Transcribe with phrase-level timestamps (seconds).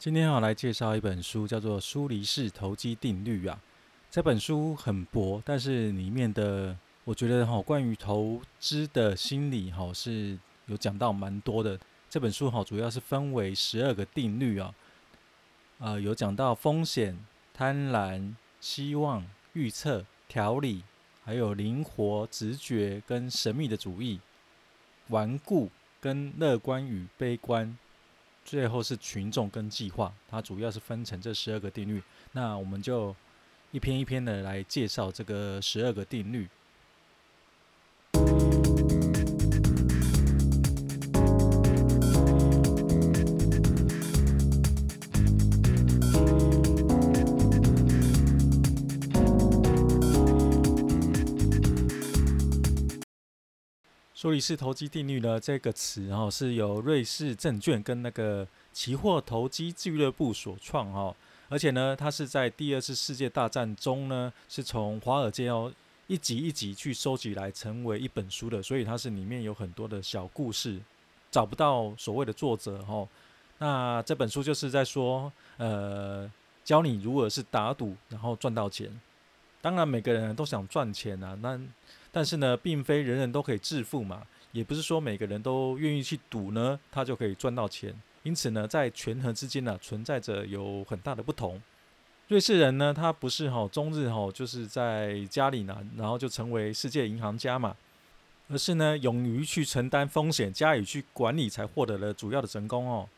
[0.00, 3.60] 今天要来介绍一本书，叫做《苏黎世投机定律》啊。
[4.10, 6.74] 这本书很薄，但是里面的
[7.04, 11.78] 我觉得哈，关于投资的心理哈是有讲到蛮多的。
[12.08, 14.74] 这本书哈主要是分为十二个定律啊，
[15.80, 17.22] 呃，有讲到风险、
[17.52, 19.22] 贪婪、希望、
[19.52, 20.82] 预测、条理，
[21.22, 24.18] 还有灵活、直觉跟神秘的主义、
[25.08, 25.68] 顽固
[26.00, 27.76] 跟乐观与悲观。
[28.44, 32.02] 最后是群众跟计划，它主要是分成这十二个定律。
[32.32, 33.14] 那我们就
[33.70, 36.48] 一篇一篇的来介绍这个十二个定律。
[54.20, 61.16] 苏黎世投机定律呢，这个词哈是由瑞士证券跟那个期货投机俱乐部所创哈，
[61.48, 65.72] 而且呢，它是在第二次世界大战中呢，是从华尔街哦
[66.06, 70.78] 一集一集去收集来成为一本书的，所以它是里面有很多的小故事，
[71.30, 73.08] 找不到所谓的作者哈。
[73.56, 76.30] 那这本书就是在说，呃，
[76.62, 79.00] 教你如何是打赌，然后赚到钱。
[79.62, 81.58] 当然，每个人都想赚钱啊，那。
[82.12, 87.94] 但是呢，并非人人都可以致富嘛，也不是说每个人都愿意去赌呢，他就可以赚到钱。
[88.22, 91.62] 因此呢，在权衡之间呢，存在着有很大的不同。
[92.28, 97.76] 瑞士人呢，他不是哈终日哈就是在家里呢，然后就成为世界银行家嘛，
[98.48, 103.08] 而是呢，勇于去承担风险，加以去管理，才获得了主要的成功哦。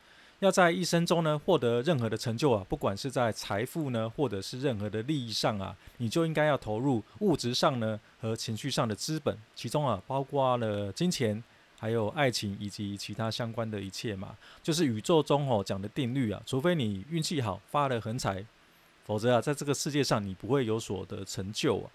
[0.42, 11.40] 要在一生中呢获得任何的成就啊，不管是在财富呢，或者是任何的利益上啊，你就应该要投入物质上呢和情绪上的资本，其中啊包括了金钱，
[11.78, 18.44] 还有爱情以及其他相关的一切嘛，就是宇宙中哦讲的定律啊，除非你运气好发了横财，
[19.04, 21.90] 否则啊在这个世界上你不会有所的成就啊。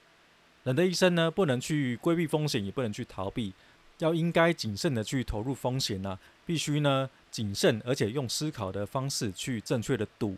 [0.64, 3.54] 人的一生呢不能去规避风险，也不能去逃避。
[4.00, 10.36] 要应该谨慎的去投入风险呐、啊，必须呢谨慎，而且用思考的方式去正确的赌，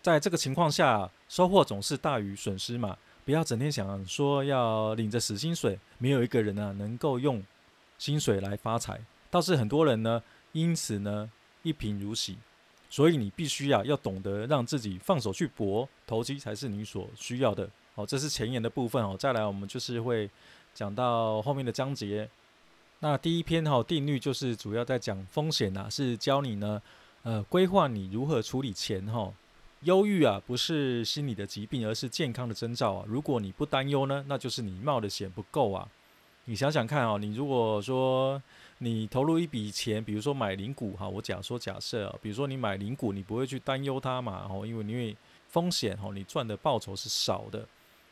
[0.00, 2.96] 在这个情况下，收获总是大于损失嘛。
[3.24, 7.42] 不要整天想说要领着死薪水，没有一个人呢能够用
[7.98, 8.98] 薪水来发财，
[9.30, 10.22] 倒是很多人呢
[10.52, 11.30] 因此呢
[11.62, 12.38] 一贫如洗。
[12.88, 17.68] 所以你必须呀要懂得让自己放手去搏，投机才是你所需要的。
[17.94, 19.14] 好，这是前言的部分哦。
[19.18, 20.30] 再来，我们就是会
[20.72, 22.26] 讲到后面的章节。
[23.00, 26.82] 那第一篇哈定律就是主要在讲风险呐，是教你呢，
[27.22, 29.32] 呃，规划你如何处理钱哈。
[29.82, 33.04] 忧郁啊，不是心理的疾病，而是健康的征兆啊。
[33.06, 35.86] 如果你不担忧呢，那就是你冒的险不够啊。
[36.46, 38.42] 你想想看啊，你如果说
[38.78, 45.16] 你投入一笔钱，比如说买零股哈，我假说假设啊，比如说你买零股，你不会去担忧它嘛，哦，因为因为
[45.46, 47.64] 风险哈，你赚的报酬是少的。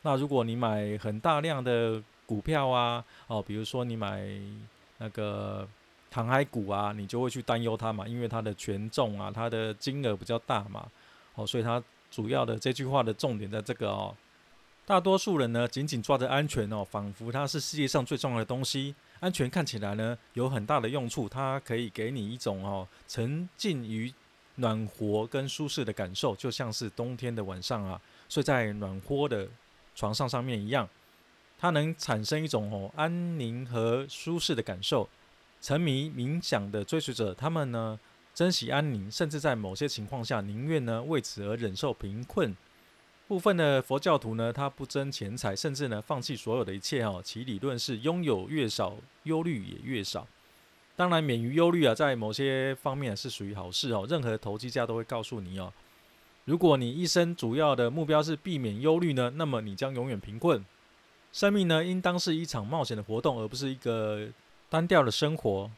[0.02, 4.24] 那如果你买很大量的股票啊，哦，比如说你买
[4.98, 5.66] 那个
[6.12, 10.88] 航海股啊，你就会去担忧它嘛，因为它的权重啊，它的金额比较大嘛，
[11.34, 14.14] 哦，所以它主要的这句话的重点在这个哦。
[14.86, 18.94] 大多数人呢，紧紧抓着安全哦，仿佛它是世界上最重要的东西。
[19.18, 24.12] 安全看起来呢，有很大的用处，它可以给你一种哦，沉浸于
[24.54, 29.48] 暖和跟舒适的感受，就像是冬天的晚上啊，睡在暖和的
[29.94, 30.88] 床上上面一样。
[31.58, 35.08] 它能产生一种哦安宁和舒适的感受。
[35.60, 37.98] 沉迷冥想的追随者，他们呢
[38.34, 42.54] 珍惜安宁，甚至在某些情况下宁愿呢为此而忍受贫困。
[43.26, 47.20] 部分的佛教徒呢，他不争钱财，甚至呢放弃所有的一切哦。
[47.24, 50.28] 其理论是拥有越少，忧虑也越少。
[50.94, 54.06] 当然，免于忧虑啊，在某些方面是属于好事哦。
[54.08, 55.72] 任何投机家都会告诉你哦，
[56.44, 60.64] 如果你一生主要的目标是避免忧虑呢，那么你将永远贫困。
[61.36, 64.26] 生命呢，应当是一场冒险的活动，而不是一个
[64.70, 65.70] 单调的生活。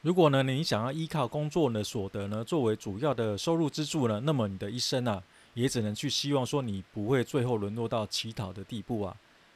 [0.00, 5.22] 如果呢，你想要依靠工作的所得呢，作为主要的收入支柱呢，那么你的一生啊，
[5.52, 9.14] 也只能去希望说你不会最后沦落到乞讨的地步啊。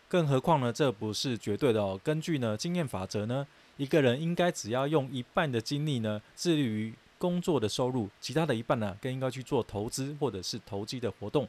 [0.09, 1.99] 更何况呢，这不是绝对的哦。
[2.05, 3.47] 根据呢经验法则呢，
[3.79, 11.49] 一个人应该只要用一半的精力呢，致力于工作的收入，其他的一半呢，更应该去做投资或者是投机的活动。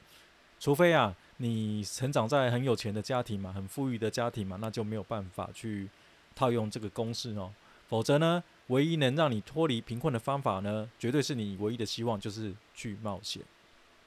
[0.62, 1.12] 除非啊，
[1.42, 5.90] 你成长在很有钱的家庭嘛，很富裕的家庭嘛，那就没有办法去
[6.36, 7.52] 套用这个公式哦。
[7.88, 13.42] 否则呢，唯一能让你脱离贫困的方法呢，绝对是你唯一的希望，就是去冒险。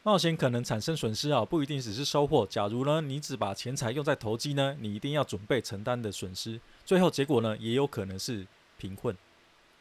[0.05, 2.47] 冒险可能产生损失啊，不一定只是收获。
[2.47, 8.47] 假如呢，你只把钱财用在投机呢，你一定要准备承担的损失，最后结果呢，也有可能是
[8.79, 9.17] 贫困。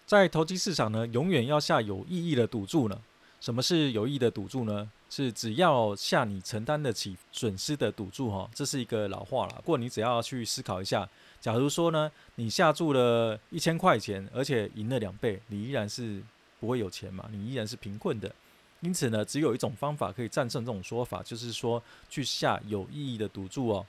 [0.05, 2.99] 在投机市场呢，永远要下有意义的赌注呢。
[3.43, 4.89] 什么是有意的赌注呢？
[5.09, 9.55] 是只要下你承担得起损失的赌注哈，这是一个老话了。
[9.57, 11.07] 不过你只要去思考一下，
[11.41, 16.23] 假如说呢，你下注了一千块钱，而且赢了两倍，你依然是
[16.61, 18.33] 不会有钱嘛，你依然是贫困的。
[18.79, 23.85] 因此呢，只有一种方法可以战胜这种说法，就是说去下有意义的赌注哦。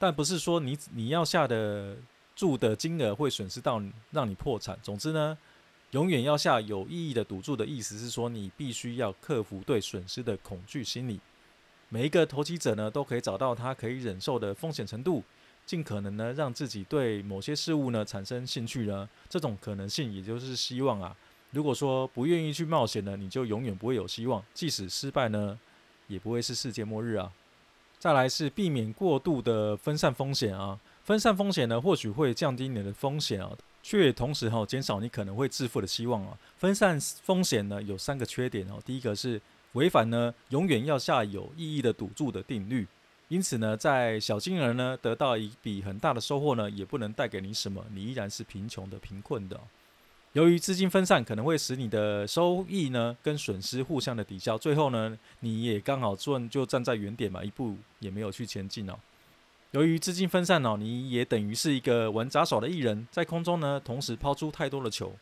[0.00, 1.96] 但不是说你你要下的
[2.34, 3.80] 注的金额会损失到
[4.10, 4.76] 让你破产。
[4.82, 5.38] 总之呢。
[5.92, 11.20] 永远要下有意义的赌注的意思是说，你必须要克服对损失的恐惧心理。
[11.88, 15.22] 每一个投机者呢，都可以找到他可以忍受的风险程度，
[15.64, 19.08] 尽可能呢让自己对某些事物呢产生兴趣呢。
[19.28, 21.16] 这种可能性也就是希望啊。
[21.52, 24.44] 如果说不愿意去冒险呢，你就永远不会有希望。
[24.52, 25.58] 即使失败呢，
[26.08, 27.32] 也不会是世界末日啊。
[27.98, 30.78] 再来是避免过度的分散风险啊。
[31.04, 33.56] 分散风险呢，或许会降低你的风险啊。
[33.88, 36.36] 却同时哈减少你可能会致富的希望啊！
[36.58, 38.82] 分散风险呢有三个缺点哦。
[38.84, 39.40] 第一个是
[39.74, 42.84] 违反呢永远要下有意义的赌注的定律，
[43.28, 49.60] 因此呢在小金额呢得到一笔很大的收获呢也不能带给你什么，你依然是贫穷的、贫困的。
[50.32, 58.98] 由于资金分散可能会使你的收益呢跟损失互相的抵消，最后呢你也刚好赚就站在原点嘛，一步也没有去前进哦。
[59.76, 65.12] 由于资金分散哦，你也等于是一个玩杂耍的艺人，在空中呢，同时抛出太多的球，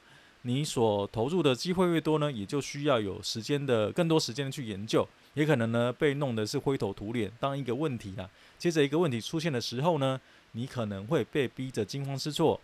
[0.43, 7.33] 你所投入的机会越多呢，也就需要有时间的更多时间去研究，也可能呢被弄得是灰头土脸。
[7.41, 10.21] 当一个问题啊，接着一个问题出现的时候呢，
[10.53, 12.61] 你可能会被逼着惊慌失措。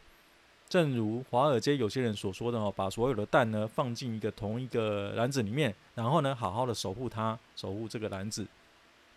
[0.69, 8.47] 正如华尔街有些人所说的哦，把所有的蛋呢放进一个同一个篮子里面，然后呢好好的守护它，守护这个篮子。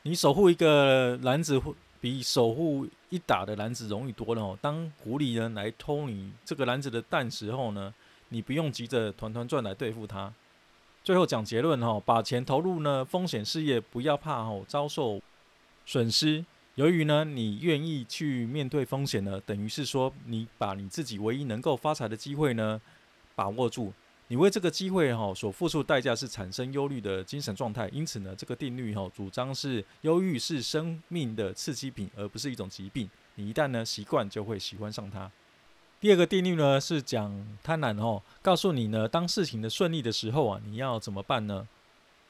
[0.05, 1.61] 你守护一个篮子
[2.03, 4.59] 比守护一打的篮子容易多了哦。
[4.61, 7.93] 当狐狸呢来偷你这个篮子的蛋时候呢，
[8.27, 10.33] 你不用急着团团转来对付它。
[11.01, 15.21] 最后讲结论哈，把钱投入呢风险事业，不要怕哦遭受
[15.85, 16.43] 损失。
[16.75, 22.81] 由于呢你愿意去面对风险呢，等于是说你把你自己唯一能够发财的机会呢
[23.33, 23.93] 把握住。
[24.29, 33.09] 你为这个机会哈所付出代价是产生忧虑的精神状态，因此呢，这个定律哈主张是忧郁是生命的刺激品，而不是一种疾病。
[33.35, 35.29] 你一旦呢习惯，就会喜欢上它。
[35.99, 41.67] 第二个定律呢是讲贪婪哦，告诉你呢，当事情的顺利的时候啊，你要怎么办呢？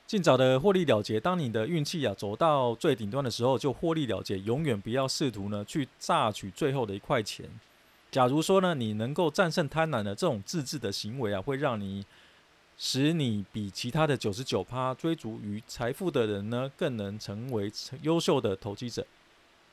[0.06, 1.20] 尽早的获利了结。
[1.20, 7.50] 当你的运气啊走到最顶端的时候，就获利了结，永远不要试图呢去榨取最后的一块钱。
[8.14, 12.06] 假如说呢，你能够战胜贪婪的这种自制的行为啊，会让你
[12.78, 17.72] 使你比其他的九十九趴追逐于财富的人呢，更能成为
[18.04, 19.04] 优秀的投机者。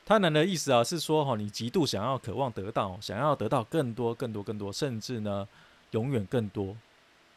[0.03, 5.47] 贪婪的意思啊，是说哈，你极度想要、渴望得到，想要得到更多、更多、更多，甚至呢，
[5.91, 6.75] 永远更多。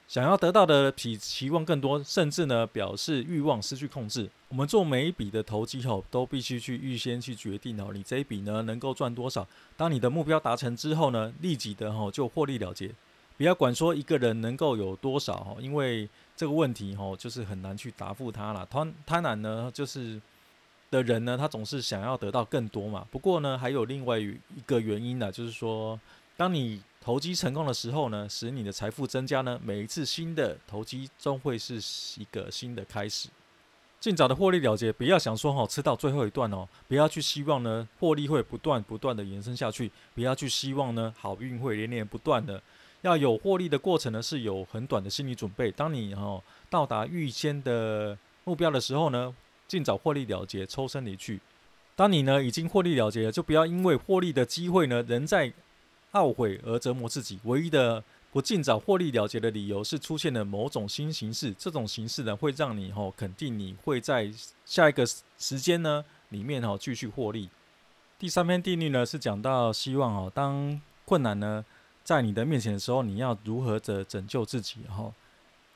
[0.06, 4.30] 想要得到的比期望更多，甚至呢表示欲望失去控制。
[4.48, 9.46] 我们做每一笔的投机后，都必须去预先去决定哦，你这一笔呢能够赚多少。
[9.76, 12.90] 当你的目标达成之后呢，立即的哈就获利了结。
[13.36, 18.64] 不要管说一个人能够有多少哈，因为这个问题哈就是很难去答复他了。
[18.70, 20.20] 贪贪婪呢就是
[20.90, 23.04] 的人呢，他总是想要得到更多嘛。
[23.10, 25.98] 不过呢，还有另外一个原因呢，就是说
[26.36, 29.60] 当你投机成功的时候呢，使你的财富增加呢。
[29.62, 31.74] 每一次新的投机终会是
[32.18, 33.28] 一个新的开始。
[34.00, 42.62] 尽早的获利了结，不要想说哈吃到最后一段哦，不要去希望呢获利会不断不断的延伸下去，不要去希望呢好运会连连不断的。
[43.02, 45.70] 要有获利的过程呢，是有很短的心理准备。
[45.70, 49.34] 当你哈到达预先的目标的时候呢，
[49.68, 51.38] 尽早获利了结，抽身离去。
[51.94, 55.52] 当你呢已经获利了结了，就不要因为获利的机会呢仍在。
[56.14, 58.02] 懊悔而折磨自己，唯一的
[58.32, 61.52] 不尽早获利了结的理由是出现了某种新形式。
[61.56, 64.32] 这种形式呢，会让你吼肯定你会在
[64.64, 65.06] 下一个
[65.38, 67.48] 时间呢里面吼继续获利。
[68.18, 71.64] 第三篇定律呢是讲到希望哦，当困难呢
[72.02, 74.80] 在你的面前的时候，你要如何的拯救自己？
[74.88, 75.12] 哈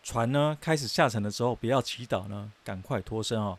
[0.02, 3.59] 船呢开始下沉的时候，不要祈祷呢，赶快脱身哦。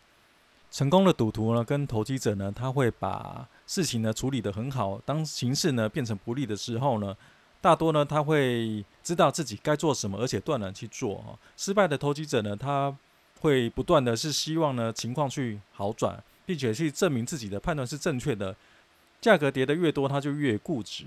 [0.72, 5.02] 成功的赌徒呢，跟投机者呢，他会把事情呢处理得很好。
[5.06, 7.16] 当形势呢变成不利的时候呢，
[7.60, 11.38] 大多呢他会知道自己该做什么，而且断然去做。
[11.58, 12.96] 失败的投机者呢，他
[13.40, 18.56] 会不断的是希望呢情况去好转，并且去证明自己的判断是正确的。
[19.20, 21.04] 价格跌得越多，他就越固执。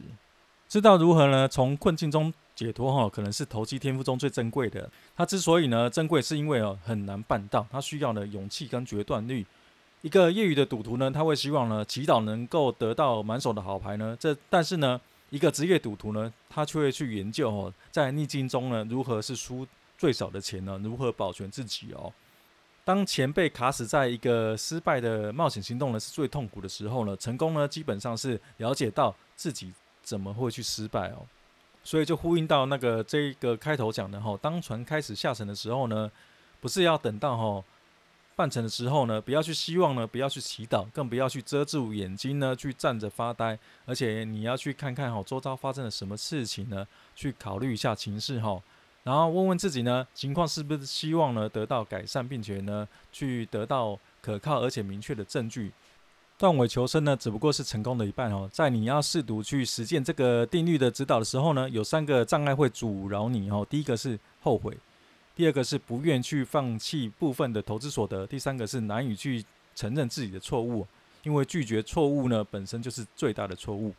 [0.68, 4.90] 知道如何呢从困境中解脱哈，可能是投机天赋中最珍贵的。
[5.16, 9.46] 它之所以呢珍贵，是因为哦很难办到，它需要呢勇气跟决断力。
[10.02, 14.16] 一个业余的赌徒呢，他会希望呢祈祷能够得到满手的好牌呢。
[14.18, 19.66] 这但是呢，一个职业赌徒呢，他却会去研究哦，在逆境中呢如何是输
[19.96, 20.80] 最少的钱呢？
[20.82, 22.12] 如何保全自己哦？
[22.84, 27.16] 当钱被卡死在一个失败的冒险行动呢，是最痛苦的时候呢。
[27.16, 31.24] 成功呢，基本上是了解到自己怎么会去失败哦。
[31.84, 36.10] 所以就呼应到那个这个开头讲的哈，当船开始下沉的时候呢，
[36.60, 37.64] 不是要等到哈
[38.34, 43.58] 半沉的时候呢，不要去希望呢，不要去祈祷，更不要去遮住眼睛呢，去站着发呆。
[43.84, 46.86] 而且你要去看看哈，周遭发生了什么事情呢？
[47.14, 48.62] 去考虑一下情势哈。
[49.04, 55.72] 然后问问自己呢，情况是不是希望呢得到改善，并且呢去得到可靠而且明确的证据。
[56.42, 58.50] 断尾求生呢，只不过是成功的一半哦。
[58.52, 63.64] 在你要试图去实践这个定律的指导的时候呢，有三个障碍会阻挠你哦。
[63.70, 64.76] 第一个是后悔，
[65.36, 69.44] 第二个是不愿去放弃部分的投资所得，第三个是难以去
[69.76, 70.84] 承认自己的错误，
[71.22, 73.94] 因为拒绝错误呢本身就是最大的错误。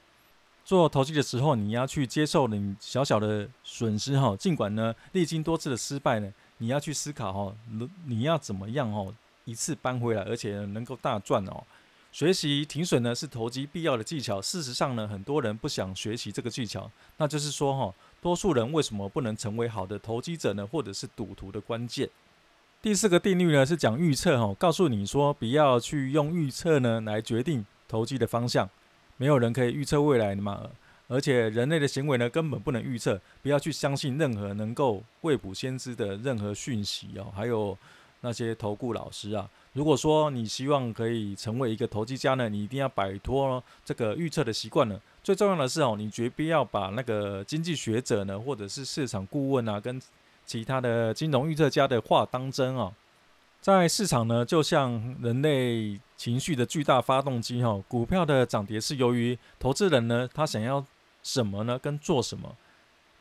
[0.65, 7.55] 做投机的时候，你要去接受你小小的损失哈，尽管呢历经多次的失败呢，你要去思考哈，
[8.05, 11.63] 你要怎么样哦一次扳回来，而且能够大赚哦。
[12.13, 14.39] 学习停损呢是投机必要的技巧。
[14.39, 17.91] 事实上呢，很多人不想学习这个技巧，那就是说哈，
[18.21, 20.65] 多数人为什么不能成为好的投机者呢？
[20.65, 22.07] 或者是赌徒的关键。
[22.83, 28.69] 第四个定律呢是讲预测哈，告诉你说不要去用预测呢来决定投机的方向。
[29.17, 30.69] 没有人可以预测未来的嘛，
[31.07, 33.19] 而且人类的行为呢，根本不能预测。
[33.41, 37.75] 不要去相信任何能够未卜先知的任何讯息哦，还有
[38.21, 39.49] 那些投顾老师啊。
[39.73, 45.01] 如果说你希望可以成为一个投机家呢，你一定要摆脱这个预测的习惯了。
[45.23, 49.99] 最重要的是哦，你绝不要把那个经济学者呢，或者是市场顾问啊，跟
[50.45, 52.93] 其他的金融预测家的话当真哦。
[53.61, 60.85] 在市场呢，就像人类情绪的巨大发动机哈，股票的涨跌是由于投资人呢，他想要
[61.23, 61.79] 什么呢？
[61.79, 62.55] 跟做什么？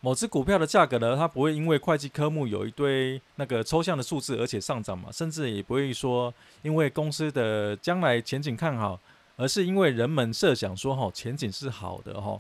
[0.05, 8.99] 某只股票的价格呢，它不会因为会计科目有一堆那个抽象的数字而且上涨嘛，甚至也不会说因为公司的将来前景看好，
[9.37, 12.37] 而是因为人们设想说哈，前景是好的哈。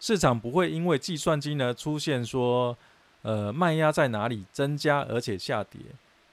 [0.00, 2.76] 市场不会因为计算机呢出现说，
[3.20, 5.80] 呃，卖压在哪里增加而且下跌。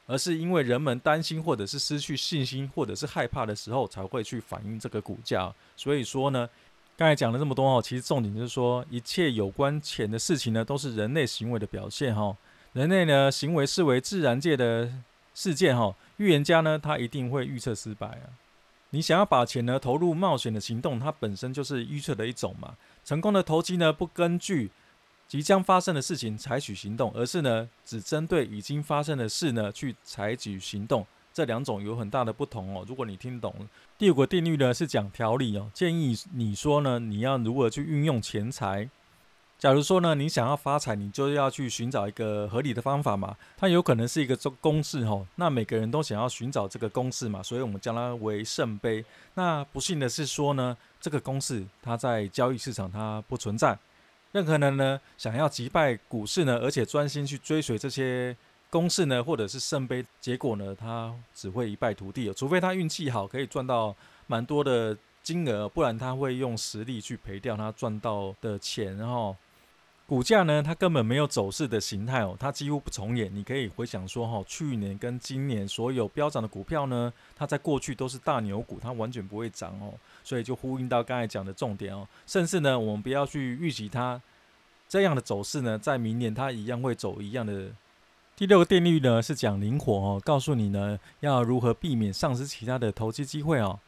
[0.05, 5.49] 而是因为人们担心，或者是失去信心，或者是害怕的时候，才会去反映这个股价。
[5.77, 6.47] 所以说呢，
[6.95, 12.37] 刚才讲了这么多哦，其实重点就是说，一切有关钱的事情呢，都是人类行为的表现哈。
[12.73, 14.91] 人类呢，行为视为自然界的
[15.33, 15.95] 事件哈。
[16.17, 18.37] 预言家呢，他一定会预测失败啊。
[18.91, 22.75] 你想要把钱呢投入冒险的行动，它本身就是预测的一种嘛。
[23.03, 24.69] 成功的投机呢，不根据。
[25.27, 31.07] 即将发生的事情采取行动，而是呢，只针对已经发生的事呢去采取行动。
[31.33, 32.85] 这两种有很大的不同哦。
[32.87, 38.89] 如果你听懂第五个定律呢，是讲条理哦，建议你说呢，你要如何去运用钱财。
[39.59, 43.37] 假如说呢，你想要发财，你就要去寻找一个合理的方法嘛。
[43.55, 45.25] 它有可能是一个公式哦。
[45.35, 49.05] 那每个人都想要寻找这个公式嘛，所以我们将它为圣杯。
[49.35, 53.77] 那不幸的是说呢，这个公式它在交易市场它不存在。
[54.33, 58.35] 任何人呢，想要击败股市呢，而且专心去追随这些
[58.73, 62.33] 公式呢，或者是圣杯，结果呢，他只会一败涂地哦。
[62.35, 68.97] 除非他运气好，可以赚到蛮多的金额，不然他会用实力去赔掉他赚到的钱。
[68.97, 69.37] 哈
[70.07, 73.33] 股价呢，它根本没有走势的形态哦，它几乎不重演。
[73.33, 79.93] 你可以回想说哈，去年跟今年所有飙涨的股票呢，它在过去都是大牛股，它完全不会涨哦。
[80.23, 84.19] 所以就呼应到刚才讲的重点哦，甚至呢，我们不要去预期它
[84.89, 87.71] 这样的走势呢，在明年它一样会走一样的。
[88.35, 93.79] 第六个定律呢是讲灵活哦，告诉你呢要如何避免丧失其他的投资机会哦。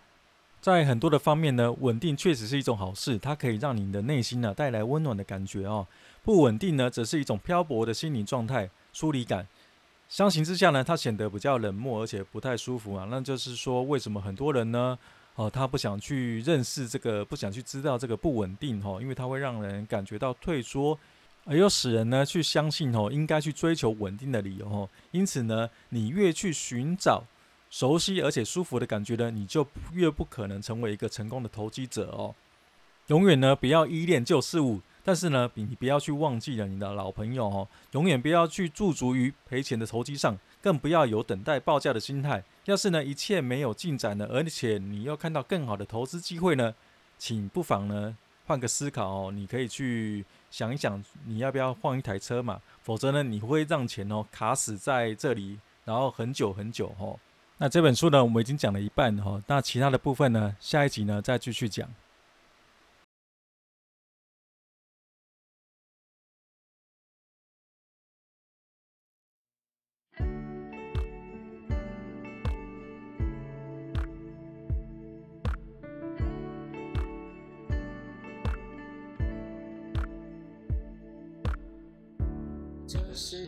[0.61, 5.87] 在很多的方面呢，稳定确实是一种好事，它可以让你的内心呢带来温暖的感觉哦。
[6.23, 9.47] 不稳定呢，则是一种漂泊的心理状态，疏离感。
[10.07, 13.07] 相形之下呢，它显得比较冷漠，而且不太舒服啊。
[13.09, 14.97] 那就是说，为什么很多人呢？
[15.35, 20.97] 哦，他不想去认识这个，不想去知道这个不稳定哦，因为它会让人感觉到退缩，
[21.45, 24.89] 而又使人呢去相信哦，应该去追求稳定的理由哦。
[25.11, 27.23] 因此呢，你越去寻找
[27.69, 32.33] 熟悉而且舒服的感觉呢，你就越不可能成为一个成功的投机者哦。
[33.07, 37.67] 永远呢不要依恋旧事物，但是呢，你不要去忘记了你的老朋友哦。
[37.91, 42.43] 永远不要去驻足于赔钱的投机上，更不要有等待报价的心态。
[42.65, 46.73] 要是呢一切没有进展呢，而且你又看到更好的投资机会呢，
[47.19, 52.61] 请不妨呢换个思考哦，你可以去想一想，你要不要换一台车嘛？
[52.81, 57.19] 否则呢，你会让钱哦卡死在这里，然后很久很久哦。
[57.57, 61.89] 那这本书呢，我们已经讲了一半哦，那其他的部分呢，下一集呢再继续讲。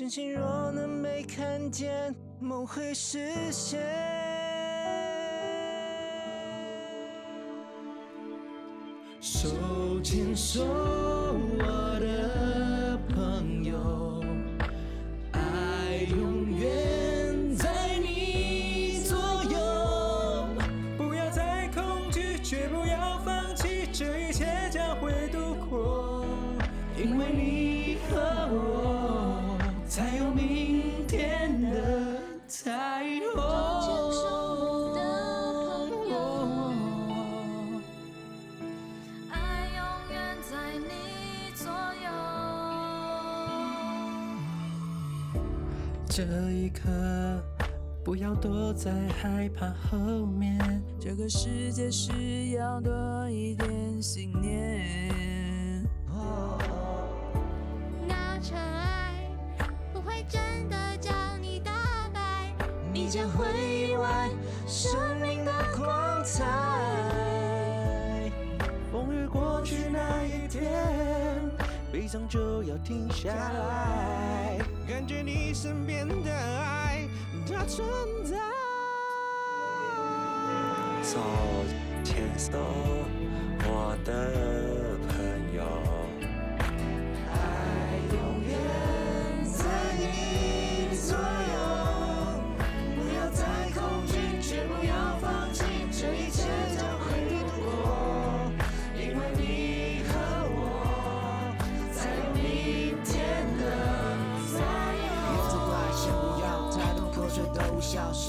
[0.00, 3.78] 真心若能被看见，梦会实现。
[9.20, 14.24] 手牵手，我的朋友，
[15.32, 19.18] 爱永远在你左
[19.52, 20.46] 右。
[20.96, 26.24] 不要再恐惧，绝不要放弃，这一切将会度过，
[26.96, 27.69] 因为你
[46.20, 46.82] 这一刻，
[48.04, 50.58] 不要躲在害怕后面。
[51.00, 52.92] 这个世界需要多
[53.30, 55.82] 一点信念。
[58.06, 59.30] 那尘埃
[59.94, 61.10] 不会真的将
[61.40, 61.72] 你打
[62.12, 62.54] 败，
[62.92, 64.28] 你将会意外
[64.66, 66.44] 生命的光彩。
[68.92, 71.40] 风雨过去那一天，
[71.90, 74.58] 悲伤就要停下来。
[74.90, 77.06] 感觉你身边的爱，
[77.46, 77.86] 它存
[78.24, 78.36] 在。
[81.00, 81.20] 手
[82.02, 82.58] 牵手，
[83.62, 84.79] 我的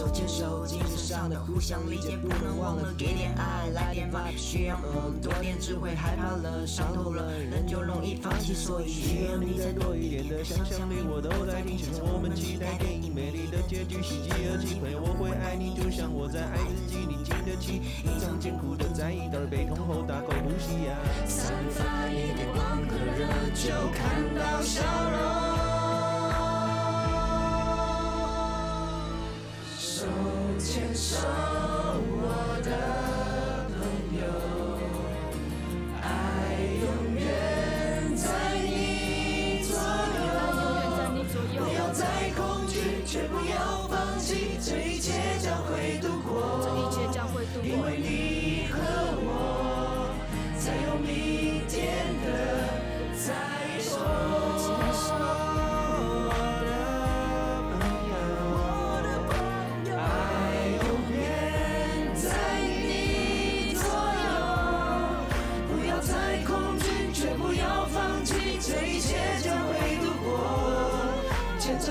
[0.02, 4.76] 手牵手，精神上的互相理解，不能忘了给点爱，来点爱需要
[5.22, 11.86] 多点智慧，害怕了，伤透了，人就容易放弃，所以需要你再多一点的想象力，我都在听见。
[12.02, 25.51] 我们期待电影美丽的结局，喜极而泣，朋友，我会爱你，就像我在爱自己，你经得起一场艰苦的在意，等悲痛后大口呼吸呀，散发一点光和热，就看到笑容。
[30.72, 31.61] 牵手，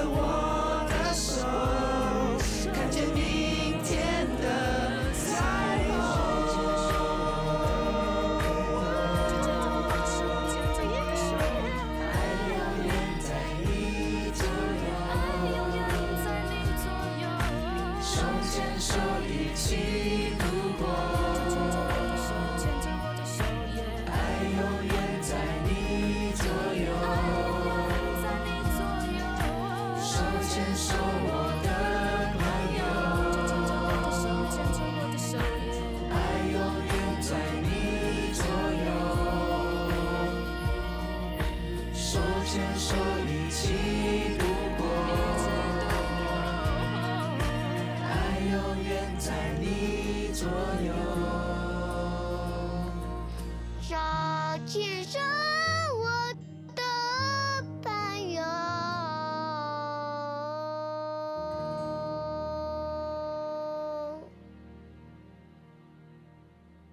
[0.00, 0.49] 牵手